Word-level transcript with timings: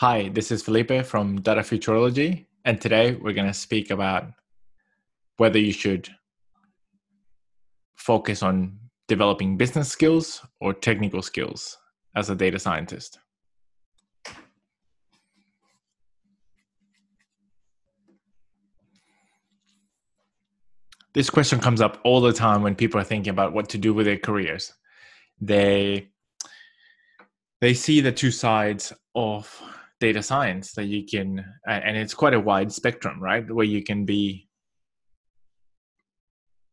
Hi, 0.00 0.28
this 0.28 0.52
is 0.52 0.62
Felipe 0.62 1.04
from 1.04 1.40
Data 1.40 1.62
Futurology, 1.62 2.46
and 2.64 2.80
today 2.80 3.16
we're 3.16 3.32
going 3.32 3.48
to 3.48 3.52
speak 3.52 3.90
about 3.90 4.30
whether 5.38 5.58
you 5.58 5.72
should 5.72 6.08
focus 7.96 8.44
on 8.44 8.78
developing 9.08 9.56
business 9.56 9.88
skills 9.88 10.40
or 10.60 10.72
technical 10.72 11.20
skills 11.20 11.78
as 12.14 12.30
a 12.30 12.36
data 12.36 12.60
scientist. 12.60 13.18
This 21.12 21.28
question 21.28 21.58
comes 21.58 21.80
up 21.80 22.00
all 22.04 22.20
the 22.20 22.32
time 22.32 22.62
when 22.62 22.76
people 22.76 23.00
are 23.00 23.04
thinking 23.04 23.32
about 23.32 23.52
what 23.52 23.68
to 23.70 23.78
do 23.78 23.92
with 23.92 24.06
their 24.06 24.16
careers. 24.16 24.72
They 25.40 26.10
they 27.60 27.74
see 27.74 28.00
the 28.00 28.12
two 28.12 28.30
sides 28.30 28.92
of 29.16 29.60
data 30.00 30.22
science 30.22 30.72
that 30.74 30.84
you 30.84 31.04
can 31.04 31.44
and 31.66 31.96
it's 31.96 32.14
quite 32.14 32.34
a 32.34 32.40
wide 32.40 32.72
spectrum 32.72 33.20
right? 33.22 33.48
Where 33.50 33.64
you 33.64 33.82
can 33.82 34.04
be 34.04 34.48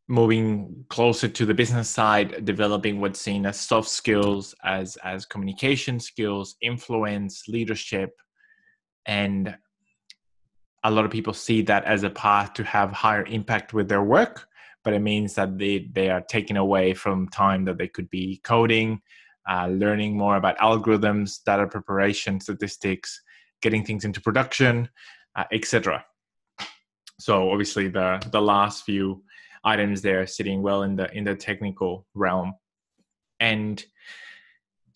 moving 0.08 0.86
closer 0.90 1.28
to 1.28 1.46
the 1.46 1.54
business 1.54 1.90
side 1.90 2.46
developing 2.46 3.02
what's 3.02 3.20
seen 3.20 3.46
as 3.46 3.60
soft 3.60 3.90
skills 3.90 4.54
as 4.64 4.98
as 4.98 5.26
communication 5.26 6.00
skills 6.00 6.56
influence 6.62 7.48
leadership 7.48 8.12
and 9.08 9.56
a 10.84 10.92
lot 10.92 11.06
of 11.06 11.10
people 11.10 11.34
see 11.34 11.64
that 11.64 11.84
as 11.86 12.04
a 12.04 12.10
path 12.12 12.54
to 12.54 12.64
have 12.64 12.92
higher 12.92 13.26
impact 13.26 13.74
with 13.74 13.90
their 13.90 14.04
work 14.04 14.48
but 14.84 14.94
it 14.94 15.00
means 15.00 15.34
that 15.34 15.58
they 15.58 15.90
they 15.94 16.12
are 16.12 16.22
taken 16.22 16.56
away 16.56 16.94
from 16.94 17.28
time 17.30 17.66
that 17.66 17.80
they 17.80 17.88
could 17.88 18.10
be 18.12 18.40
coding 18.44 19.02
uh, 19.50 19.68
learning 19.68 20.18
more 20.18 20.38
about 20.38 20.58
algorithms, 20.58 21.44
data 21.44 21.68
preparation, 21.68 22.40
statistics, 22.40 23.22
getting 23.62 23.86
things 23.86 24.06
into 24.06 24.22
production, 24.22 24.90
uh, 25.36 25.44
etc. 25.52 26.04
So 27.20 27.52
obviously 27.52 27.88
the 27.88 28.22
the 28.32 28.42
last 28.42 28.84
few 28.84 29.24
items 29.64 30.02
there 30.02 30.28
sitting 30.28 30.62
well 30.62 30.84
in 30.84 30.96
the 30.96 31.12
in 31.16 31.24
the 31.24 31.36
technical 31.36 32.06
realm, 32.14 32.54
and 33.40 33.84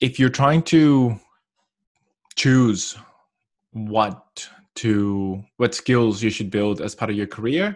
if 0.02 0.20
you're 0.20 0.30
trying 0.30 0.64
to 0.64 1.20
choose 2.36 2.98
what 3.72 4.50
to 4.76 5.44
what 5.58 5.76
skills 5.76 6.24
you 6.24 6.30
should 6.30 6.50
build 6.50 6.82
as 6.82 6.96
part 6.96 7.12
of 7.12 7.18
your 7.18 7.28
career 7.28 7.76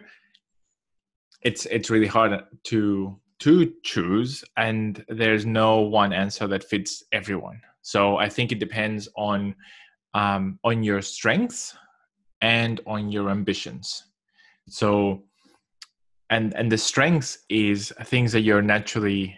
it's 1.44 1.66
it's 1.68 1.90
really 1.90 2.08
hard 2.08 2.42
to 2.64 3.20
to 3.44 3.74
choose 3.84 4.42
and 4.56 5.04
there's 5.10 5.46
no 5.46 5.82
one 5.82 6.14
answer 6.14 6.48
that 6.48 6.64
fits 6.64 7.04
everyone. 7.12 7.60
So 7.82 8.16
i 8.16 8.30
think 8.30 8.52
it 8.54 8.60
depends 8.60 9.10
on 9.18 9.56
um, 10.14 10.60
on 10.64 10.84
your 10.84 11.02
strengths 11.02 11.76
and 12.42 12.80
on 12.86 13.12
your 13.12 13.30
ambitions. 13.30 14.04
So 14.70 15.24
and 16.30 16.54
and 16.54 16.72
the 16.72 16.78
strengths 16.78 17.40
is 17.50 17.92
things 18.06 18.32
that 18.32 18.42
you're 18.42 18.68
naturally 18.76 19.36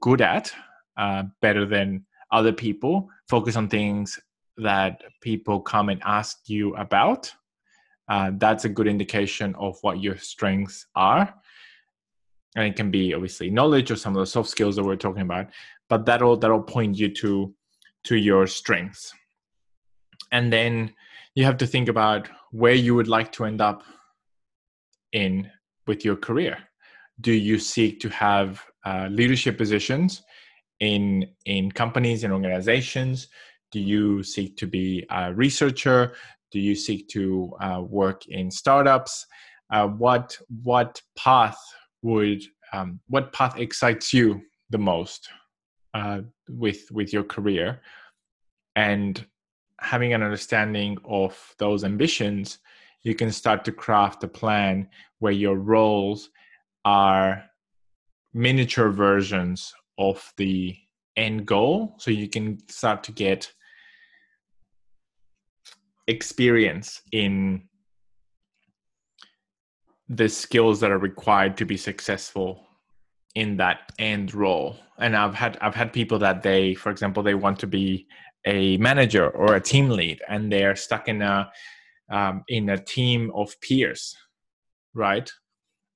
good 0.00 0.20
at 0.20 0.52
uh, 0.96 1.22
better 1.40 1.64
than 1.64 2.04
other 2.32 2.52
people. 2.52 3.08
Focus 3.28 3.54
on 3.54 3.68
things 3.68 4.18
that 4.56 5.02
people 5.20 5.60
come 5.60 5.88
and 5.88 6.00
ask 6.04 6.48
you 6.48 6.74
about. 6.74 7.32
Uh, 8.08 8.32
that's 8.38 8.64
a 8.64 8.74
good 8.76 8.88
indication 8.88 9.54
of 9.54 9.78
what 9.82 10.02
your 10.02 10.16
strengths 10.16 10.86
are 10.96 11.32
and 12.56 12.66
it 12.66 12.74
can 12.74 12.90
be 12.90 13.14
obviously 13.14 13.50
knowledge 13.50 13.90
or 13.90 13.96
some 13.96 14.16
of 14.16 14.20
the 14.20 14.26
soft 14.26 14.48
skills 14.48 14.74
that 14.74 14.84
we're 14.84 14.96
talking 14.96 15.22
about 15.22 15.46
but 15.88 16.04
that'll 16.06 16.36
that'll 16.36 16.62
point 16.62 16.98
you 16.98 17.12
to 17.14 17.54
to 18.04 18.16
your 18.16 18.46
strengths. 18.46 19.12
And 20.32 20.52
then 20.52 20.94
you 21.34 21.44
have 21.44 21.56
to 21.58 21.66
think 21.66 21.88
about 21.88 22.28
where 22.50 22.74
you 22.74 22.94
would 22.94 23.08
like 23.08 23.32
to 23.32 23.44
end 23.44 23.60
up 23.60 23.82
in 25.12 25.50
with 25.86 26.04
your 26.04 26.16
career. 26.16 26.58
Do 27.20 27.32
you 27.32 27.58
seek 27.58 28.00
to 28.00 28.08
have 28.10 28.62
uh, 28.84 29.08
leadership 29.10 29.56
positions 29.58 30.22
in 30.80 31.26
in 31.44 31.70
companies 31.72 32.24
and 32.24 32.32
organizations? 32.32 33.28
Do 33.72 33.80
you 33.80 34.22
seek 34.22 34.56
to 34.58 34.66
be 34.66 35.04
a 35.10 35.34
researcher? 35.34 36.14
Do 36.52 36.60
you 36.60 36.74
seek 36.74 37.08
to 37.08 37.52
uh, 37.60 37.82
work 37.82 38.26
in 38.28 38.50
startups? 38.50 39.26
Uh, 39.70 39.88
what 39.88 40.38
what 40.62 41.02
path 41.16 41.58
would 42.06 42.42
um, 42.72 43.00
what 43.08 43.32
path 43.32 43.58
excites 43.58 44.12
you 44.12 44.40
the 44.70 44.78
most 44.78 45.28
uh, 45.94 46.20
with 46.48 46.90
with 46.90 47.12
your 47.12 47.24
career? 47.24 47.80
And 48.74 49.24
having 49.80 50.12
an 50.14 50.22
understanding 50.22 50.98
of 51.04 51.32
those 51.58 51.84
ambitions 51.84 52.58
you 53.06 53.14
can 53.14 53.30
start 53.30 53.64
to 53.64 53.70
craft 53.70 54.24
a 54.24 54.28
plan 54.28 54.88
where 55.20 55.32
your 55.44 55.54
roles 55.54 56.30
are 56.84 57.44
miniature 58.34 58.90
versions 58.90 59.72
of 59.96 60.32
the 60.36 60.76
end 61.16 61.46
goal 61.46 61.94
so 61.98 62.10
you 62.10 62.28
can 62.28 62.58
start 62.68 63.04
to 63.04 63.12
get 63.12 63.52
experience 66.08 67.00
in 67.12 67.62
the 70.08 70.28
skills 70.28 70.80
that 70.80 70.90
are 70.90 70.98
required 70.98 71.56
to 71.56 71.64
be 71.64 71.76
successful 71.76 72.66
in 73.34 73.56
that 73.56 73.92
end 73.98 74.34
role. 74.34 74.76
And 74.98 75.14
i've 75.14 75.34
had 75.34 75.58
i've 75.60 75.74
had 75.74 75.92
people 75.92 76.18
that 76.20 76.42
they 76.42 76.74
for 76.74 76.90
example 76.90 77.22
they 77.22 77.34
want 77.34 77.58
to 77.60 77.66
be 77.66 78.06
a 78.46 78.76
manager 78.78 79.28
or 79.28 79.56
a 79.56 79.60
team 79.60 79.90
lead 79.90 80.22
and 80.28 80.50
they're 80.50 80.76
stuck 80.76 81.08
in 81.08 81.20
a 81.20 81.50
um, 82.08 82.44
in 82.48 82.70
a 82.70 82.78
team 82.78 83.32
of 83.34 83.60
peers 83.60 84.16
right? 84.96 85.30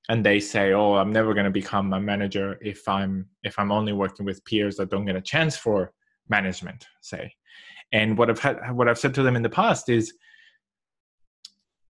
And 0.08 0.24
they 0.24 0.40
say 0.40 0.72
oh 0.72 0.94
i'm 0.94 1.12
never 1.12 1.32
going 1.34 1.44
to 1.44 1.50
become 1.50 1.92
a 1.92 2.00
manager 2.00 2.58
if 2.60 2.86
i'm 2.88 3.26
if 3.44 3.58
i'm 3.58 3.72
only 3.72 3.92
working 3.92 4.26
with 4.26 4.44
peers 4.44 4.76
that 4.76 4.90
don't 4.90 5.06
get 5.06 5.16
a 5.16 5.20
chance 5.20 5.56
for 5.56 5.92
management 6.28 6.84
say. 7.00 7.32
And 7.92 8.18
what 8.18 8.28
i've 8.28 8.40
had 8.40 8.72
what 8.72 8.88
i've 8.88 8.98
said 8.98 9.14
to 9.14 9.22
them 9.22 9.36
in 9.36 9.42
the 9.42 9.48
past 9.48 9.88
is 9.88 10.12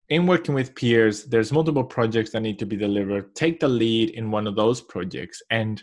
in 0.09 0.27
working 0.27 0.55
with 0.55 0.75
peers, 0.75 1.25
there's 1.25 1.53
multiple 1.53 1.85
projects 1.85 2.31
that 2.31 2.41
need 2.41 2.59
to 2.61 2.67
be 2.67 2.77
delivered. 2.77 3.35
Take 3.35 3.61
the 3.61 3.69
lead 3.69 4.11
in 4.11 4.31
one 4.31 4.47
of 4.47 4.55
those 4.55 4.81
projects 4.81 5.43
and 5.51 5.83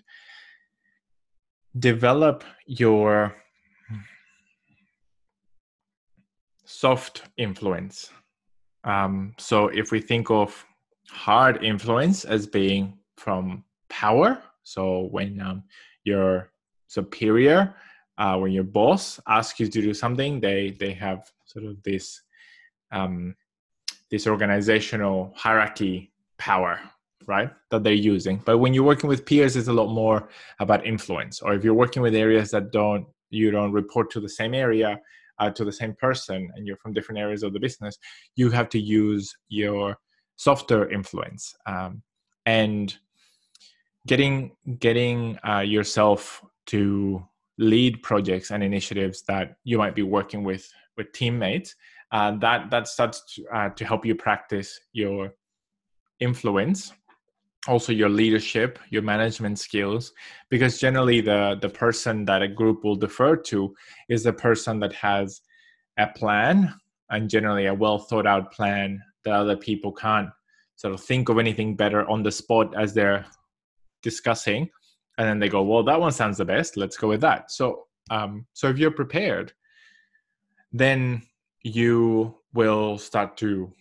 develop 1.79 2.43
your 2.65 3.35
soft 6.65 7.23
influence. 7.37 8.11
Um, 8.83 9.33
so 9.37 9.67
if 9.67 9.91
we 9.91 9.99
think 9.99 10.29
of 10.29 10.65
hard 11.09 11.63
influence 11.63 12.25
as 12.25 12.47
being 12.47 12.97
from 13.17 13.63
power, 13.89 14.41
so 14.63 15.07
when 15.11 15.41
um, 15.41 15.63
your 16.03 16.51
superior, 16.87 17.75
uh, 18.17 18.37
when 18.37 18.51
your 18.51 18.63
boss 18.63 19.19
asks 19.27 19.59
you 19.59 19.67
to 19.67 19.81
do 19.81 19.93
something, 19.93 20.39
they 20.39 20.71
they 20.79 20.93
have 20.93 21.29
sort 21.45 21.65
of 21.65 21.81
this 21.83 22.21
um, 22.91 23.35
this 24.13 24.27
organizational 24.27 25.33
hierarchy 25.35 26.11
power 26.37 26.79
right 27.25 27.49
that 27.71 27.83
they're 27.83 27.93
using. 28.13 28.39
But 28.45 28.59
when 28.59 28.71
you're 28.71 28.83
working 28.83 29.07
with 29.07 29.25
peers 29.25 29.55
it's 29.55 29.69
a 29.69 29.73
lot 29.73 29.87
more 29.87 30.29
about 30.59 30.85
influence. 30.85 31.41
Or 31.41 31.55
if 31.55 31.63
you're 31.63 31.73
working 31.73 32.03
with 32.03 32.13
areas 32.13 32.51
that 32.51 32.71
don't 32.71 33.07
you 33.31 33.49
don't 33.49 33.71
report 33.71 34.11
to 34.11 34.19
the 34.19 34.29
same 34.29 34.53
area 34.53 34.99
uh, 35.39 35.49
to 35.49 35.65
the 35.65 35.71
same 35.71 35.95
person 35.95 36.51
and 36.53 36.67
you're 36.67 36.77
from 36.77 36.93
different 36.93 37.17
areas 37.17 37.41
of 37.41 37.53
the 37.53 37.59
business 37.59 37.97
you 38.35 38.51
have 38.51 38.69
to 38.69 38.79
use 38.79 39.35
your 39.49 39.97
softer 40.35 40.91
influence. 40.91 41.55
Um, 41.65 42.03
and 42.45 42.95
getting 44.05 44.51
getting 44.77 45.39
uh, 45.43 45.65
yourself 45.75 46.45
to 46.67 47.27
lead 47.57 48.03
projects 48.03 48.51
and 48.51 48.61
initiatives 48.63 49.23
that 49.23 49.55
you 49.63 49.79
might 49.79 49.95
be 49.95 50.03
working 50.03 50.43
with 50.43 50.71
with 50.97 51.11
teammates 51.13 51.75
uh, 52.11 52.31
that 52.37 52.69
that 52.69 52.87
starts 52.87 53.35
to, 53.35 53.45
uh, 53.55 53.69
to 53.69 53.85
help 53.85 54.05
you 54.05 54.15
practice 54.15 54.79
your 54.93 55.33
influence 56.19 56.93
also 57.67 57.93
your 57.93 58.09
leadership 58.09 58.77
your 58.89 59.01
management 59.01 59.57
skills 59.57 60.11
because 60.49 60.79
generally 60.79 61.21
the 61.21 61.57
the 61.61 61.69
person 61.69 62.25
that 62.25 62.41
a 62.41 62.47
group 62.47 62.83
will 62.83 62.95
defer 62.95 63.35
to 63.35 63.73
is 64.09 64.23
the 64.23 64.33
person 64.33 64.79
that 64.79 64.93
has 64.93 65.41
a 65.97 66.07
plan 66.07 66.73
and 67.09 67.29
generally 67.29 67.67
a 67.67 67.73
well 67.73 67.99
thought 67.99 68.27
out 68.27 68.51
plan 68.51 69.01
that 69.23 69.33
other 69.33 69.55
people 69.55 69.91
can't 69.91 70.29
sort 70.75 70.93
of 70.93 71.01
think 71.01 71.29
of 71.29 71.39
anything 71.39 71.75
better 71.75 72.09
on 72.09 72.23
the 72.23 72.31
spot 72.31 72.73
as 72.75 72.93
they're 72.93 73.25
discussing. 74.01 74.69
And 75.17 75.27
then 75.27 75.39
they 75.39 75.47
go 75.47 75.61
well 75.61 75.83
that 75.83 75.99
one 75.99 76.11
sounds 76.11 76.37
the 76.37 76.45
best. 76.45 76.75
Let's 76.75 76.97
go 76.97 77.07
with 77.07 77.21
that. 77.21 77.51
So 77.51 77.85
um 78.09 78.45
so 78.53 78.67
if 78.69 78.77
you're 78.77 78.91
prepared 78.91 79.53
then 80.73 81.21
you 81.61 82.35
will 82.53 82.97
start 82.97 83.37
to 83.37 83.71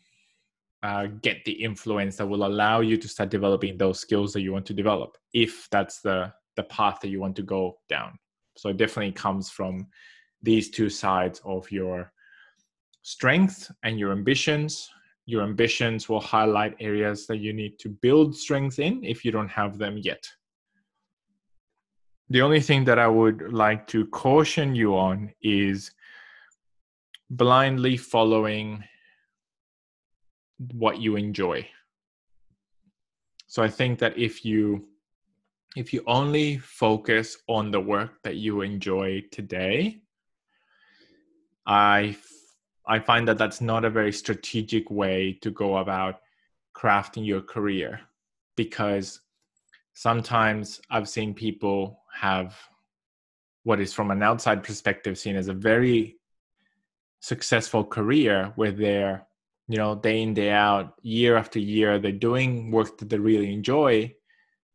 uh, 0.82 1.06
get 1.22 1.44
the 1.44 1.52
influence 1.52 2.16
that 2.16 2.26
will 2.26 2.44
allow 2.44 2.80
you 2.80 2.96
to 2.96 3.08
start 3.08 3.30
developing 3.30 3.76
those 3.76 3.98
skills 3.98 4.32
that 4.32 4.42
you 4.42 4.52
want 4.52 4.66
to 4.66 4.74
develop 4.74 5.16
if 5.32 5.68
that's 5.70 6.00
the 6.00 6.32
the 6.56 6.62
path 6.64 6.98
that 7.00 7.08
you 7.08 7.18
want 7.18 7.34
to 7.34 7.42
go 7.42 7.78
down 7.88 8.18
so 8.56 8.68
it 8.68 8.76
definitely 8.76 9.12
comes 9.12 9.48
from 9.48 9.86
these 10.42 10.70
two 10.70 10.88
sides 10.88 11.40
of 11.44 11.70
your 11.70 12.12
strength 13.02 13.70
and 13.82 13.98
your 13.98 14.12
ambitions. 14.12 14.88
Your 15.26 15.42
ambitions 15.42 16.08
will 16.08 16.20
highlight 16.20 16.74
areas 16.80 17.26
that 17.26 17.38
you 17.38 17.52
need 17.52 17.78
to 17.80 17.88
build 17.88 18.36
strength 18.36 18.78
in 18.78 19.04
if 19.04 19.24
you 19.24 19.30
don't 19.30 19.48
have 19.48 19.78
them 19.78 19.98
yet. 19.98 20.26
The 22.30 22.42
only 22.42 22.60
thing 22.60 22.84
that 22.84 22.98
I 22.98 23.08
would 23.08 23.52
like 23.52 23.86
to 23.88 24.06
caution 24.06 24.74
you 24.74 24.96
on 24.96 25.32
is 25.42 25.92
blindly 27.32 27.96
following 27.96 28.84
what 30.72 31.00
you 31.00 31.16
enjoy. 31.16 31.66
So 33.46 33.62
I 33.62 33.68
think 33.68 33.98
that 34.00 34.16
if 34.18 34.44
you 34.44 34.86
if 35.74 35.94
you 35.94 36.02
only 36.06 36.58
focus 36.58 37.38
on 37.48 37.70
the 37.70 37.80
work 37.80 38.22
that 38.24 38.36
you 38.36 38.60
enjoy 38.60 39.22
today, 39.30 40.02
I 41.66 42.16
I 42.86 42.98
find 42.98 43.26
that 43.28 43.38
that's 43.38 43.62
not 43.62 43.86
a 43.86 43.90
very 43.90 44.12
strategic 44.12 44.90
way 44.90 45.38
to 45.40 45.50
go 45.50 45.78
about 45.78 46.20
crafting 46.76 47.24
your 47.24 47.40
career 47.40 48.00
because 48.56 49.20
sometimes 49.94 50.82
I've 50.90 51.08
seen 51.08 51.32
people 51.32 52.00
have 52.14 52.54
what 53.62 53.80
is 53.80 53.94
from 53.94 54.10
an 54.10 54.22
outside 54.22 54.62
perspective 54.62 55.16
seen 55.16 55.36
as 55.36 55.48
a 55.48 55.54
very 55.54 56.18
successful 57.22 57.84
career 57.84 58.52
where 58.56 58.72
they're 58.72 59.26
you 59.68 59.78
know 59.78 59.94
day 59.94 60.20
in 60.20 60.34
day 60.34 60.50
out 60.50 60.94
year 61.02 61.36
after 61.36 61.60
year 61.60 61.98
they're 61.98 62.12
doing 62.12 62.70
work 62.72 62.98
that 62.98 63.08
they 63.08 63.18
really 63.18 63.52
enjoy 63.52 64.12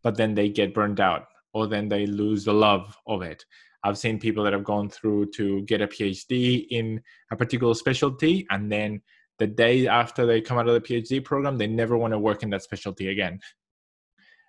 but 0.02 0.16
then 0.16 0.34
they 0.34 0.48
get 0.48 0.74
burned 0.74 1.02
out 1.02 1.26
or 1.54 1.68
then 1.68 1.90
they 1.90 2.06
lose 2.06 2.46
the 2.46 2.54
love 2.54 2.98
of 3.08 3.22
it. 3.22 3.44
I've 3.84 3.98
seen 3.98 4.20
people 4.20 4.44
that 4.46 4.54
have 4.54 4.64
gone 4.64 4.90
through 4.90 5.32
to 5.32 5.62
get 5.64 5.82
a 5.82 5.88
phd 5.88 6.68
in 6.70 7.02
a 7.32 7.36
particular 7.36 7.74
specialty 7.74 8.48
and 8.50 8.72
then 8.72 9.02
the 9.40 9.48
day 9.48 9.88
after 9.88 10.26
they 10.26 10.40
come 10.40 10.58
out 10.58 10.70
of 10.70 10.74
the 10.74 10.82
phd 10.82 11.26
program 11.26 11.58
they 11.58 11.68
never 11.68 11.98
want 11.98 12.14
to 12.14 12.20
work 12.20 12.44
in 12.44 12.50
that 12.52 12.64
specialty 12.64 13.10
again. 13.10 13.40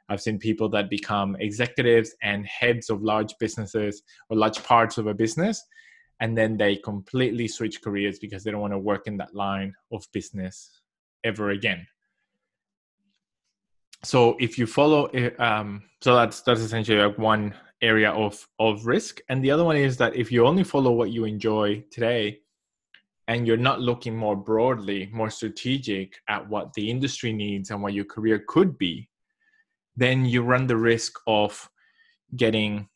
I've 0.08 0.22
seen 0.22 0.38
people 0.38 0.68
that 0.70 0.88
become 0.88 1.36
executives 1.40 2.14
and 2.22 2.46
heads 2.46 2.90
of 2.90 3.02
large 3.02 3.34
businesses 3.40 4.02
or 4.30 4.36
large 4.36 4.62
parts 4.62 4.98
of 4.98 5.08
a 5.08 5.14
business 5.14 5.62
and 6.20 6.36
then 6.36 6.56
they 6.56 6.76
completely 6.76 7.48
switch 7.48 7.82
careers 7.82 8.18
because 8.18 8.42
they 8.42 8.50
don't 8.50 8.60
want 8.60 8.72
to 8.72 8.78
work 8.78 9.06
in 9.06 9.16
that 9.18 9.34
line 9.34 9.74
of 9.92 10.06
business 10.12 10.80
ever 11.24 11.50
again. 11.50 11.86
So 14.04 14.36
if 14.38 14.58
you 14.58 14.66
follow 14.66 15.06
eh, 15.06 15.30
um, 15.38 15.82
so 16.00 16.14
that's 16.14 16.42
that's 16.42 16.60
essentially 16.60 16.98
like 16.98 17.18
one 17.18 17.54
area 17.82 18.10
of 18.10 18.46
of 18.58 18.86
risk. 18.86 19.20
And 19.28 19.42
the 19.42 19.50
other 19.50 19.64
one 19.64 19.76
is 19.76 19.96
that 19.96 20.14
if 20.16 20.30
you 20.30 20.46
only 20.46 20.64
follow 20.64 20.92
what 20.92 21.10
you 21.10 21.24
enjoy 21.24 21.84
today 21.90 22.40
and 23.28 23.46
you're 23.46 23.56
not 23.56 23.80
looking 23.80 24.16
more 24.16 24.36
broadly 24.36 25.08
more 25.12 25.30
strategic 25.30 26.16
at 26.28 26.48
what 26.48 26.72
the 26.74 26.90
industry 26.90 27.32
needs 27.32 27.70
and 27.70 27.82
what 27.82 27.92
your 27.92 28.04
career 28.04 28.42
could 28.48 28.76
be 28.78 29.08
then 29.96 30.24
you 30.24 30.42
run 30.42 30.66
the 30.66 30.76
risk 30.76 31.18
of 31.26 31.68
getting 32.36 32.88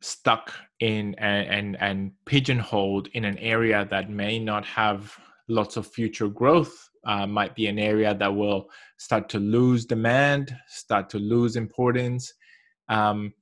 stuck 0.00 0.52
in 0.80 1.14
and, 1.18 1.48
and, 1.48 1.76
and 1.80 2.12
pigeonholed 2.26 3.08
in 3.14 3.24
an 3.24 3.38
area 3.38 3.86
that 3.90 4.10
may 4.10 4.38
not 4.38 4.64
have 4.64 5.16
lots 5.48 5.76
of 5.76 5.86
future 5.86 6.28
growth 6.28 6.90
uh, 7.06 7.26
might 7.26 7.54
be 7.54 7.68
an 7.68 7.78
area 7.78 8.14
that 8.14 8.34
will 8.34 8.68
start 8.98 9.28
to 9.28 9.38
lose 9.38 9.84
demand 9.84 10.56
start 10.66 11.08
to 11.08 11.18
lose 11.18 11.56
importance. 11.56 12.32
Um, 12.88 13.32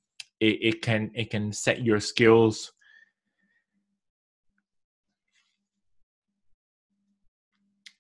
it, 0.41 0.59
it 0.61 0.83
can 0.83 1.11
it 1.15 1.31
can 1.31 1.53
set 1.53 1.83
your 1.83 2.01
skills 2.01 2.73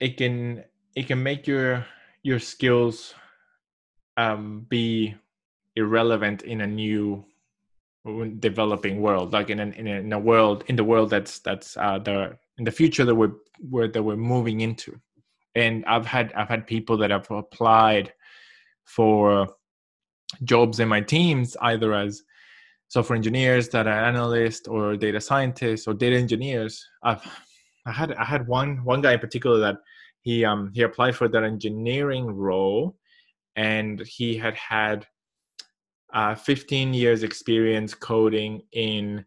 it 0.01 0.17
can 0.17 0.65
it 0.95 1.06
can 1.06 1.23
make 1.23 1.47
your 1.47 1.87
your 2.23 2.39
skills 2.39 3.15
um, 4.17 4.67
be 4.69 5.15
irrelevant 5.77 6.43
in 6.43 6.61
a 6.61 6.67
new 6.67 7.25
developing 8.39 9.01
world 9.01 9.33
like 9.33 9.49
in, 9.49 9.61
an, 9.61 9.73
in, 9.75 9.87
a, 9.87 9.95
in 10.01 10.12
a 10.12 10.19
world 10.19 10.65
in 10.69 10.77
the 10.77 10.85
world 10.85 11.09
that's 11.09 11.39
that's 11.39 11.77
uh, 11.79 11.99
the 11.99 12.37
in 12.59 12.65
the 12.65 12.71
future 12.71 13.05
that 13.05 13.15
we're 13.15 13.33
where 13.71 13.89
that 13.89 14.03
we're 14.03 14.17
moving 14.17 14.61
into. 14.61 14.99
And 15.55 15.85
i've 15.87 16.06
had 16.06 16.33
i've 16.35 16.49
had 16.49 16.67
people 16.67 16.97
that 16.99 17.11
have 17.11 17.31
applied 17.31 18.12
for 18.85 19.49
jobs 20.43 20.81
in 20.81 20.89
my 20.89 21.01
teams 21.01 21.56
either 21.62 21.95
as 21.95 22.23
software 22.89 23.17
engineers 23.17 23.69
data 23.69 23.91
analysts 23.91 24.69
or 24.69 24.97
data 24.97 25.21
scientists 25.21 25.87
or 25.87 25.95
data 25.95 26.17
engineers. 26.17 26.85
I've 27.03 27.23
i 27.87 27.93
had 27.93 28.12
i 28.15 28.25
had 28.25 28.47
one 28.47 28.85
one 28.85 29.01
guy 29.01 29.15
in 29.15 29.19
particular 29.19 29.59
that 29.61 29.77
he 30.21 30.45
um 30.45 30.71
he 30.75 30.83
applied 30.83 31.17
for 31.17 31.29
that 31.29 31.45
engineering 31.45 32.27
role 32.27 32.97
and 33.56 34.01
he 34.01 34.37
had 34.37 34.55
had 34.55 35.06
uh, 36.14 36.34
15 36.34 36.94
years 36.94 37.25
experience 37.25 37.93
coding 37.93 38.62
in 38.72 39.25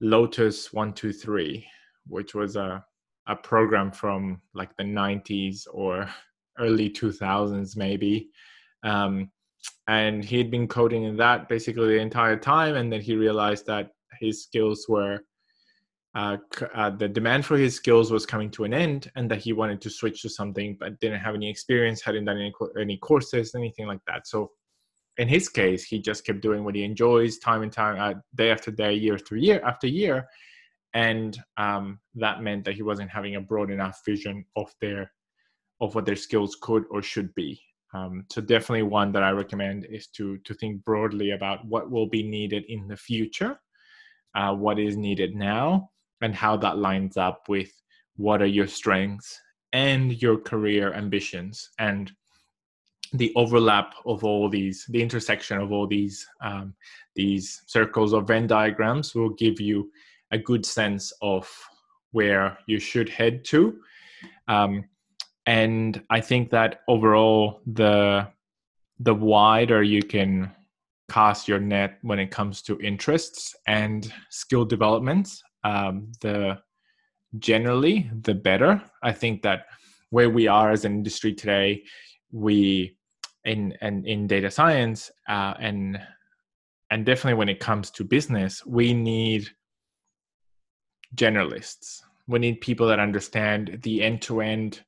Lotus 0.00 0.72
123, 0.72 1.64
which 2.06 2.34
was 2.34 2.56
a, 2.56 2.82
a 3.26 3.36
program 3.36 3.92
from 3.92 4.40
like 4.54 4.74
the 4.76 4.84
90s 4.84 5.66
or 5.70 6.08
early 6.58 6.88
2000s, 6.90 7.76
maybe. 7.76 8.30
Um, 8.82 9.30
and 9.86 10.24
he'd 10.24 10.50
been 10.50 10.66
coding 10.66 11.04
in 11.04 11.16
that 11.18 11.48
basically 11.48 11.88
the 11.88 12.00
entire 12.00 12.38
time. 12.38 12.76
And 12.76 12.90
then 12.90 13.02
he 13.02 13.16
realized 13.16 13.66
that 13.66 13.90
his 14.18 14.42
skills 14.42 14.86
were, 14.88 15.20
uh, 16.14 16.38
uh, 16.74 16.90
the 16.90 17.08
demand 17.08 17.44
for 17.44 17.58
his 17.58 17.74
skills 17.74 18.10
was 18.10 18.24
coming 18.24 18.50
to 18.52 18.64
an 18.64 18.72
end 18.72 19.10
and 19.14 19.30
that 19.30 19.40
he 19.40 19.52
wanted 19.52 19.82
to 19.82 19.90
switch 19.90 20.22
to 20.22 20.30
something, 20.30 20.76
but 20.80 20.98
didn't 21.00 21.20
have 21.20 21.34
any 21.34 21.50
experience, 21.50 22.00
hadn't 22.00 22.24
done 22.24 22.38
any, 22.38 22.52
any 22.80 22.96
courses, 22.96 23.54
anything 23.54 23.86
like 23.86 24.00
that. 24.06 24.26
So 24.26 24.52
in 25.18 25.28
his 25.28 25.48
case, 25.48 25.84
he 25.84 26.00
just 26.00 26.26
kept 26.26 26.40
doing 26.40 26.64
what 26.64 26.74
he 26.74 26.82
enjoys, 26.82 27.38
time 27.38 27.62
and 27.62 27.72
time, 27.72 28.00
uh, 28.00 28.18
day 28.34 28.50
after 28.50 28.70
day, 28.70 28.94
year 28.94 29.14
after 29.14 29.36
year 29.36 29.62
after 29.64 29.86
year, 29.86 30.26
and 30.94 31.38
um, 31.56 32.00
that 32.14 32.42
meant 32.42 32.64
that 32.64 32.74
he 32.74 32.82
wasn't 32.82 33.10
having 33.10 33.36
a 33.36 33.40
broad 33.40 33.70
enough 33.70 34.00
vision 34.04 34.44
of 34.56 34.72
their 34.80 35.12
of 35.80 35.94
what 35.94 36.06
their 36.06 36.16
skills 36.16 36.56
could 36.60 36.84
or 36.90 37.02
should 37.02 37.34
be. 37.34 37.60
Um, 37.92 38.24
so 38.30 38.40
definitely 38.40 38.82
one 38.82 39.12
that 39.12 39.22
I 39.22 39.30
recommend 39.30 39.86
is 39.86 40.08
to 40.16 40.38
to 40.38 40.54
think 40.54 40.84
broadly 40.84 41.30
about 41.30 41.64
what 41.66 41.90
will 41.90 42.08
be 42.08 42.22
needed 42.22 42.64
in 42.68 42.88
the 42.88 42.96
future, 42.96 43.58
uh, 44.34 44.54
what 44.54 44.78
is 44.78 44.96
needed 44.96 45.34
now, 45.34 45.90
and 46.20 46.34
how 46.34 46.56
that 46.58 46.78
lines 46.78 47.16
up 47.16 47.48
with 47.48 47.70
what 48.16 48.42
are 48.42 48.46
your 48.46 48.66
strengths 48.66 49.40
and 49.72 50.20
your 50.22 50.38
career 50.38 50.92
ambitions 50.92 51.70
and 51.78 52.12
the 53.14 53.32
overlap 53.36 53.94
of 54.06 54.24
all 54.24 54.48
these, 54.48 54.84
the 54.88 55.00
intersection 55.00 55.58
of 55.58 55.72
all 55.72 55.86
these 55.86 56.26
um, 56.42 56.74
these 57.14 57.62
circles 57.66 58.12
or 58.12 58.22
Venn 58.22 58.46
diagrams 58.46 59.14
will 59.14 59.30
give 59.30 59.60
you 59.60 59.90
a 60.32 60.38
good 60.38 60.66
sense 60.66 61.12
of 61.22 61.48
where 62.10 62.58
you 62.66 62.80
should 62.80 63.08
head 63.08 63.44
to. 63.44 63.78
Um, 64.48 64.84
and 65.46 66.02
I 66.10 66.20
think 66.20 66.50
that 66.50 66.80
overall, 66.88 67.60
the 67.66 68.28
the 68.98 69.14
wider 69.14 69.82
you 69.82 70.02
can 70.02 70.50
cast 71.10 71.46
your 71.46 71.60
net 71.60 71.98
when 72.02 72.18
it 72.18 72.30
comes 72.30 72.62
to 72.62 72.80
interests 72.80 73.54
and 73.66 74.12
skill 74.30 74.64
development, 74.64 75.28
um, 75.62 76.10
the 76.20 76.58
generally 77.38 78.10
the 78.22 78.34
better. 78.34 78.82
I 79.02 79.12
think 79.12 79.42
that 79.42 79.66
where 80.10 80.30
we 80.30 80.48
are 80.48 80.70
as 80.70 80.84
an 80.84 80.94
industry 80.94 81.32
today, 81.32 81.84
we 82.32 82.96
in 83.44 83.74
and 83.80 84.06
in 84.06 84.26
data 84.26 84.50
science 84.50 85.10
uh, 85.28 85.54
and 85.58 86.00
and 86.90 87.04
definitely 87.04 87.34
when 87.34 87.48
it 87.48 87.60
comes 87.60 87.90
to 87.90 88.04
business 88.04 88.64
we 88.66 88.94
need 88.94 89.48
generalists. 91.14 92.02
We 92.26 92.38
need 92.38 92.60
people 92.60 92.86
that 92.88 92.98
understand 92.98 93.80
the 93.82 94.02
end-to-end 94.02 94.82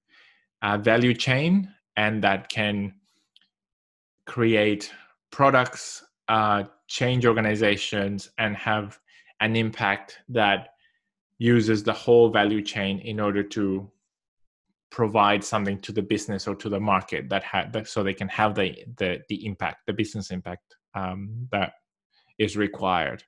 uh, 0.62 0.78
value 0.78 1.14
chain 1.14 1.72
and 1.96 2.22
that 2.25 2.48
can 2.48 2.94
create 4.26 4.92
products 5.30 6.04
uh, 6.28 6.64
change 6.88 7.26
organizations 7.26 8.30
and 8.38 8.56
have 8.56 8.98
an 9.40 9.54
impact 9.54 10.18
that 10.28 10.68
uses 11.38 11.82
the 11.82 11.92
whole 11.92 12.30
value 12.30 12.62
chain 12.62 12.98
in 13.00 13.20
order 13.20 13.42
to 13.42 13.90
provide 14.90 15.43
something 15.43 15.78
to 15.81 15.93
the 15.93 16.02
business 16.02 16.47
or 16.47 16.55
to 16.55 16.69
the 16.69 16.81
market 16.81 17.28
that 17.28 17.43
had 17.43 17.73
that, 17.73 17.88
so 17.88 18.02
they 18.02 18.14
can 18.14 18.28
have 18.28 18.55
the 18.55 18.75
the, 18.99 19.21
the 19.28 19.45
impact 19.47 19.87
the 19.87 19.93
business 19.93 20.31
impact 20.31 20.75
um, 20.95 21.49
that 21.52 21.73
is 22.38 22.57
required. 22.57 23.23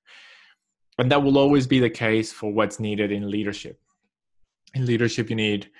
And 0.98 1.10
that 1.12 1.22
will 1.22 1.38
always 1.38 1.66
be 1.66 1.80
the 1.80 1.90
case 1.90 2.32
for 2.32 2.52
what's 2.52 2.80
needed 2.80 3.12
in 3.12 3.30
leadership. 3.30 3.80
In 4.74 4.86
leadership 4.86 5.30
you 5.30 5.36
need 5.36 5.70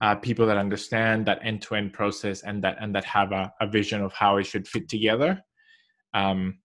uh, 0.00 0.14
people 0.14 0.46
that 0.46 0.56
understand 0.56 1.26
that 1.26 1.40
end-to-end 1.42 1.92
process 1.92 2.42
and 2.42 2.62
that 2.62 2.76
and 2.80 2.94
that 2.94 3.04
have 3.04 3.32
a, 3.32 3.52
a 3.60 3.66
vision 3.66 4.00
of 4.02 4.12
how 4.12 4.36
it 4.36 4.44
should 4.44 4.66
fit 4.68 4.88
together. 4.88 5.42
Um, 6.14 6.58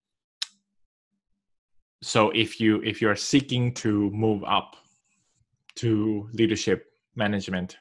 so 2.01 2.31
if 2.31 2.59
you 2.59 2.81
if 2.83 3.01
you're 3.01 3.15
seeking 3.15 3.73
to 3.75 4.09
move 4.11 4.43
up 4.43 4.75
to 5.75 6.29
leadership 6.33 6.85
management 7.15 7.77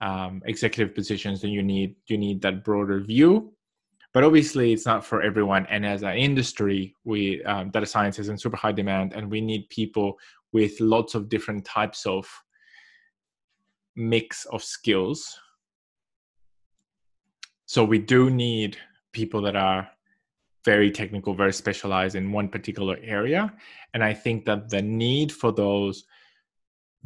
um, 0.00 0.42
executive 0.44 0.94
positions 0.94 1.40
then 1.40 1.50
you 1.50 1.62
need 1.62 1.96
you 2.08 2.18
need 2.18 2.42
that 2.42 2.64
broader 2.64 3.00
view. 3.00 3.52
But 4.12 4.24
obviously 4.24 4.72
it's 4.72 4.86
not 4.86 5.04
for 5.04 5.22
everyone. 5.22 5.66
And 5.66 5.84
as 5.84 6.02
an 6.02 6.16
industry 6.16 6.94
we 7.04 7.42
um, 7.44 7.70
data 7.70 7.86
science 7.86 8.18
is 8.18 8.28
in 8.28 8.38
super 8.38 8.56
high 8.56 8.72
demand 8.72 9.12
and 9.14 9.30
we 9.30 9.40
need 9.40 9.68
people 9.68 10.18
with 10.52 10.80
lots 10.80 11.14
of 11.14 11.28
different 11.28 11.64
types 11.64 12.06
of 12.06 12.28
mix 13.94 14.44
of 14.46 14.62
skills. 14.62 15.38
So 17.66 17.84
we 17.84 17.98
do 17.98 18.30
need 18.30 18.76
people 19.12 19.42
that 19.42 19.56
are 19.56 19.88
very 20.64 20.90
technical 20.90 21.32
very 21.32 21.52
specialized 21.52 22.16
in 22.16 22.32
one 22.32 22.48
particular 22.48 22.98
area. 23.02 23.52
And 23.94 24.02
i 24.02 24.12
think 24.12 24.44
that 24.44 24.68
the 24.68 24.82
need 24.82 25.32
for 25.32 25.52
those 25.52 26.04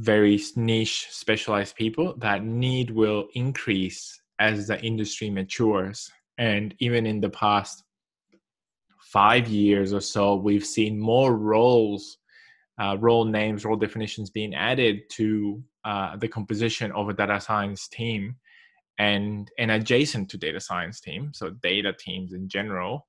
very 0.00 0.40
niche 0.57 1.09
specialized 1.11 1.76
people 1.76 2.14
that 2.19 2.42
need 2.42 2.90
will 2.90 3.28
increase 3.35 4.19
as 4.38 4.66
the 4.66 4.80
industry 4.83 5.28
matures. 5.28 6.11
And 6.38 6.75
even 6.78 7.04
in 7.04 7.21
the 7.21 7.28
past 7.28 7.85
five 9.12 9.47
years 9.49 9.92
or 9.92 10.00
so 10.00 10.37
we've 10.37 10.64
seen 10.64 10.99
more 10.99 11.37
roles 11.37 12.19
uh, 12.80 12.97
role 13.00 13.25
names 13.25 13.64
role 13.64 13.76
definitions 13.76 14.30
being 14.30 14.54
added 14.54 15.00
to 15.11 15.62
uh, 15.85 16.16
the 16.16 16.28
composition 16.28 16.92
of 16.92 17.09
a 17.09 17.12
data 17.12 17.40
science 17.40 17.88
team 17.88 18.37
and 18.99 19.50
and 19.59 19.73
adjacent 19.73 20.30
to 20.30 20.38
data 20.38 20.61
science 20.61 21.00
team 21.00 21.33
so 21.35 21.50
data 21.62 21.92
teams 21.99 22.33
in 22.33 22.49
general 22.49 23.07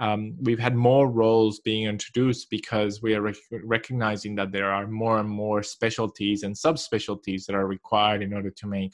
um, 0.00 0.34
we've 0.40 0.58
had 0.58 0.74
more 0.74 1.10
roles 1.10 1.60
being 1.60 1.86
introduced 1.86 2.48
because 2.48 3.02
we 3.02 3.14
are 3.14 3.20
rec- 3.20 3.36
recognizing 3.62 4.34
that 4.36 4.50
there 4.50 4.72
are 4.72 4.86
more 4.86 5.18
and 5.18 5.28
more 5.28 5.62
specialties 5.62 6.42
and 6.42 6.54
subspecialties 6.54 7.44
that 7.44 7.54
are 7.54 7.66
required 7.66 8.22
in 8.22 8.32
order 8.32 8.50
to 8.50 8.66
make 8.66 8.92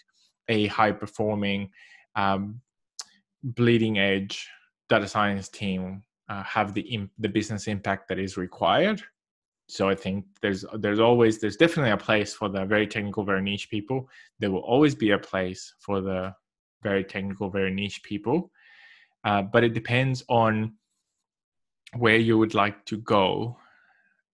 a 0.49 0.67
high 0.67 0.91
performing 0.91 1.71
um, 2.17 2.61
bleeding 3.45 4.01
edge 4.01 4.49
data 4.89 5.07
science 5.07 5.49
team 5.49 6.03
uh, 6.29 6.43
have 6.43 6.75
the 6.75 6.83
imp- 6.83 7.13
the 7.21 7.29
business 7.29 7.69
impact 7.69 8.09
that 8.09 8.19
is 8.19 8.37
required. 8.37 9.01
So 9.69 9.89
i 9.89 9.95
think 9.95 10.25
there's 10.43 10.65
there's 10.79 11.01
always 11.01 11.39
there's 11.39 11.57
definitely 11.57 11.91
a 11.91 11.97
place 11.97 12.35
for 12.35 12.49
the 12.49 12.65
very 12.65 12.87
technical 12.87 13.25
very 13.25 13.43
niche 13.43 13.71
people. 13.71 14.09
There 14.41 14.51
will 14.51 14.67
always 14.75 14.97
be 14.97 15.11
a 15.11 15.19
place 15.19 15.73
for 15.79 16.01
the 16.01 16.35
very 16.83 17.05
technical 17.05 17.49
very 17.49 17.73
niche 17.73 18.03
people. 18.03 18.51
Uh, 19.25 19.43
but 19.43 19.65
it 19.65 19.73
depends 19.73 20.25
on 20.29 20.73
where 21.99 22.17
you 22.17 22.39
would 22.39 22.55
like 22.55 22.85
to 22.87 22.97
go 22.99 23.57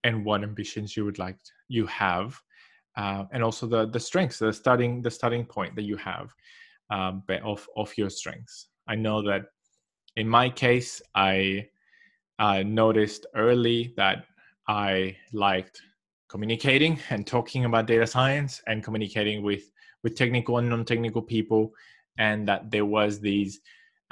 and 0.05 0.25
what 0.25 0.43
ambitions 0.43 0.97
you 0.97 1.05
would 1.05 1.19
like 1.19 1.39
to, 1.43 1.51
you 1.69 1.87
have 1.87 2.41
uh, 2.97 3.25
and 3.33 3.43
also 3.43 3.67
the 3.67 3.87
the 3.87 4.01
strengths 4.01 4.39
the 4.39 4.53
starting 4.53 5.01
the 5.03 5.11
starting 5.11 5.45
point 5.45 5.75
that 5.77 5.83
you 5.83 5.97
have 5.97 6.35
um, 6.91 7.23
of 7.43 7.67
of 7.77 7.97
your 7.97 8.11
strengths. 8.11 8.69
I 8.87 8.97
know 8.97 9.23
that 9.23 9.47
in 10.17 10.29
my 10.29 10.49
case 10.49 11.01
i 11.15 11.67
uh, 12.39 12.63
noticed 12.63 13.27
early 13.35 13.95
that 13.97 14.25
i 14.69 15.17
liked 15.33 15.81
communicating 16.29 16.99
and 17.11 17.27
talking 17.27 17.65
about 17.65 17.87
data 17.87 18.07
science 18.07 18.63
and 18.67 18.85
communicating 18.85 19.43
with 19.43 19.71
with 20.03 20.17
technical 20.17 20.59
and 20.59 20.69
non-technical 20.69 21.23
people 21.23 21.73
and 22.19 22.47
that 22.47 22.71
there 22.71 22.85
was 22.85 23.21
these 23.21 23.61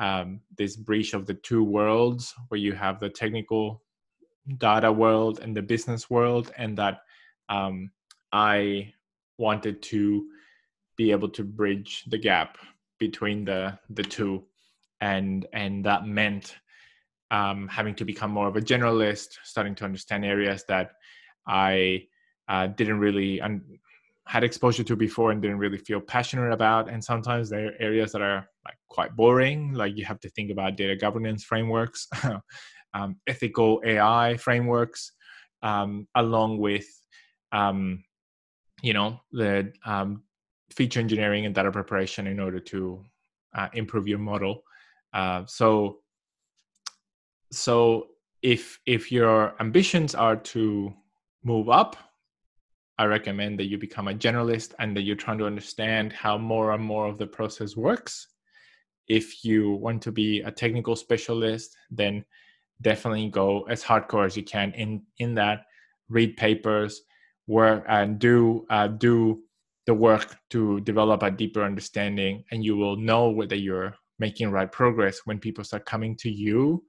um, 0.00 0.40
this 0.58 0.76
breach 0.76 1.14
of 1.14 1.26
the 1.26 1.34
two 1.34 1.62
worlds 1.62 2.34
where 2.48 2.58
you 2.58 2.72
have 2.72 2.98
the 2.98 3.08
technical 3.08 3.82
data 4.58 4.90
world 4.90 5.38
and 5.40 5.56
the 5.56 5.62
business 5.62 6.10
world 6.10 6.50
and 6.56 6.76
that 6.76 7.02
um, 7.48 7.90
i 8.32 8.92
wanted 9.38 9.80
to 9.82 10.26
be 10.96 11.10
able 11.10 11.30
to 11.30 11.42
bridge 11.42 12.04
the 12.08 12.18
gap 12.18 12.58
between 12.98 13.44
the 13.44 13.76
the 13.88 14.02
two. 14.02 14.44
And 15.00 15.46
and 15.52 15.84
that 15.86 16.06
meant 16.06 16.56
um, 17.30 17.66
having 17.68 17.94
to 17.96 18.04
become 18.04 18.30
more 18.30 18.48
of 18.48 18.56
a 18.56 18.60
generalist 18.60 19.38
starting 19.44 19.74
to 19.76 19.84
understand 19.84 20.24
areas 20.24 20.64
that 20.68 20.92
i 21.46 22.02
uh, 22.48 22.66
didn't 22.66 22.98
really 22.98 23.40
un- 23.40 23.64
had 24.30 24.44
exposure 24.44 24.84
to 24.84 24.94
before 24.94 25.32
and 25.32 25.42
didn't 25.42 25.58
really 25.58 25.82
feel 25.88 26.00
passionate 26.00 26.52
about 26.52 26.88
and 26.88 27.02
sometimes 27.02 27.50
there 27.50 27.66
are 27.68 27.80
areas 27.80 28.12
that 28.12 28.22
are 28.22 28.46
like 28.64 28.78
quite 28.88 29.14
boring 29.16 29.72
like 29.72 29.96
you 29.96 30.04
have 30.04 30.20
to 30.20 30.30
think 30.30 30.50
about 30.50 30.76
data 30.76 30.94
governance 30.94 31.42
frameworks 31.42 32.06
um, 32.94 33.16
ethical 33.26 33.80
ai 33.84 34.36
frameworks 34.36 35.12
um, 35.62 36.06
along 36.14 36.58
with 36.58 36.86
um, 37.52 38.02
you 38.82 38.92
know 38.92 39.20
the 39.32 39.72
um, 39.84 40.22
feature 40.70 41.00
engineering 41.00 41.46
and 41.46 41.54
data 41.54 41.70
preparation 41.70 42.26
in 42.26 42.38
order 42.40 42.60
to 42.60 43.04
uh, 43.54 43.68
improve 43.74 44.06
your 44.06 44.18
model. 44.18 44.62
Uh, 45.12 45.44
so 45.46 45.98
so 47.50 48.06
if 48.42 48.78
if 48.86 49.10
your 49.10 49.54
ambitions 49.60 50.14
are 50.14 50.36
to 50.36 50.92
move 51.42 51.68
up 51.68 51.96
I 53.00 53.06
recommend 53.06 53.58
that 53.58 53.70
you 53.70 53.78
become 53.78 54.08
a 54.08 54.14
generalist 54.14 54.74
and 54.78 54.94
that 54.94 55.04
you're 55.04 55.16
trying 55.16 55.38
to 55.38 55.46
understand 55.46 56.12
how 56.12 56.36
more 56.36 56.72
and 56.72 56.84
more 56.84 57.06
of 57.06 57.16
the 57.16 57.26
process 57.26 57.74
works. 57.74 58.26
If 59.08 59.42
you 59.42 59.70
want 59.70 60.02
to 60.02 60.12
be 60.12 60.42
a 60.42 60.50
technical 60.50 60.94
specialist, 60.96 61.74
then 61.90 62.26
definitely 62.82 63.30
go 63.30 63.62
as 63.70 63.82
hardcore 63.82 64.26
as 64.26 64.36
you 64.36 64.42
can 64.42 64.72
in 64.72 65.02
in 65.16 65.34
that. 65.36 65.62
Read 66.10 66.36
papers, 66.36 67.00
work 67.46 67.86
and 67.88 68.18
do 68.18 68.66
uh, 68.68 68.88
do 68.88 69.44
the 69.86 69.94
work 69.94 70.36
to 70.50 70.80
develop 70.80 71.22
a 71.22 71.30
deeper 71.30 71.64
understanding, 71.64 72.44
and 72.50 72.62
you 72.62 72.76
will 72.76 72.96
know 72.96 73.30
whether 73.30 73.56
you're 73.56 73.94
making 74.18 74.50
right 74.50 74.70
progress 74.70 75.20
when 75.24 75.38
people 75.38 75.64
start 75.64 75.86
coming 75.86 76.14
to 76.16 76.30
you 76.30 76.84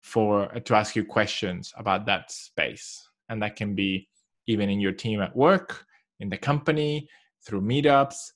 for 0.00 0.46
to 0.46 0.76
ask 0.76 0.94
you 0.94 1.04
questions 1.04 1.72
about 1.76 2.06
that 2.06 2.30
space, 2.30 3.08
and 3.28 3.42
that 3.42 3.56
can 3.56 3.74
be 3.74 4.08
even 4.48 4.68
in 4.68 4.80
your 4.80 4.92
team 4.92 5.22
at 5.22 5.36
work, 5.36 5.84
in 6.18 6.28
the 6.28 6.36
company, 6.36 7.08
through 7.46 7.60
meetups, 7.60 8.32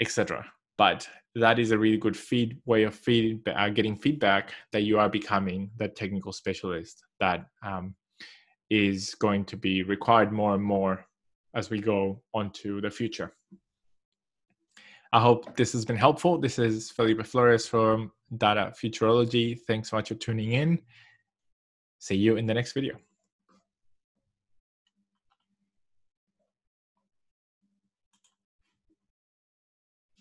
etc. 0.00 0.46
But 0.76 1.08
that 1.34 1.58
is 1.58 1.72
a 1.72 1.78
really 1.78 1.96
good 1.96 2.16
feed 2.16 2.60
way 2.66 2.84
of 2.84 2.94
feed, 2.94 3.46
uh, 3.48 3.68
getting 3.70 3.96
feedback 3.96 4.52
that 4.72 4.82
you 4.82 4.98
are 4.98 5.08
becoming 5.08 5.70
the 5.78 5.88
technical 5.88 6.32
specialist 6.32 7.02
that 7.18 7.46
um, 7.64 7.94
is 8.70 9.14
going 9.16 9.44
to 9.46 9.56
be 9.56 9.82
required 9.82 10.32
more 10.32 10.54
and 10.54 10.62
more 10.62 11.04
as 11.54 11.70
we 11.70 11.80
go 11.80 12.22
on 12.34 12.50
to 12.50 12.80
the 12.80 12.90
future. 12.90 13.32
I 15.12 15.20
hope 15.20 15.56
this 15.56 15.72
has 15.72 15.86
been 15.86 15.96
helpful. 15.96 16.38
This 16.38 16.58
is 16.58 16.90
Felipe 16.90 17.26
Flores 17.26 17.66
from 17.66 18.12
Data 18.36 18.74
Futurology. 18.80 19.58
Thanks 19.66 19.90
so 19.90 19.96
much 19.96 20.08
for 20.08 20.16
tuning 20.16 20.52
in. 20.52 20.78
See 21.98 22.16
you 22.16 22.36
in 22.36 22.46
the 22.46 22.54
next 22.54 22.72
video. 22.72 23.07